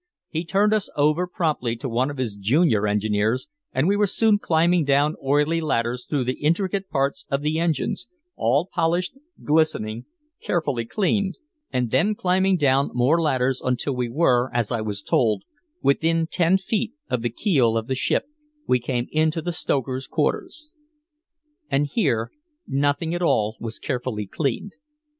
He 0.29 0.43
turned 0.45 0.73
us 0.73 0.89
over 0.97 1.27
promptly 1.27 1.75
to 1.75 1.87
one 1.87 2.09
of 2.09 2.17
his 2.17 2.35
junior 2.35 2.87
engineers, 2.87 3.47
and 3.71 3.87
we 3.87 3.95
were 3.95 4.07
soon 4.07 4.39
climbing 4.39 4.83
down 4.83 5.15
oily 5.23 5.61
ladders 5.61 6.07
through 6.07 6.23
the 6.23 6.39
intricate 6.41 6.89
parts 6.89 7.27
of 7.29 7.43
the 7.43 7.59
engines, 7.59 8.07
all 8.35 8.65
polished, 8.73 9.13
glistening, 9.43 10.05
carefully 10.41 10.85
cleaned. 10.85 11.37
And 11.71 11.91
then 11.91 12.15
climbing 12.15 12.57
down 12.57 12.89
more 12.95 13.21
ladders 13.21 13.61
until 13.61 13.95
we 13.95 14.09
were, 14.09 14.49
as 14.55 14.71
I 14.71 14.81
was 14.81 15.03
told, 15.03 15.43
within 15.83 16.25
ten 16.25 16.57
feet 16.57 16.93
of 17.07 17.21
the 17.21 17.29
keel 17.29 17.77
of 17.77 17.85
the 17.85 17.93
ship, 17.93 18.25
we 18.65 18.79
came 18.79 19.05
into 19.11 19.39
the 19.39 19.53
stokers' 19.53 20.07
quarters. 20.07 20.71
And 21.69 21.85
here 21.85 22.31
nothing 22.65 23.13
at 23.13 23.21
all 23.21 23.55
was 23.59 23.77
carefully 23.77 24.25
cleaned. 24.25 24.77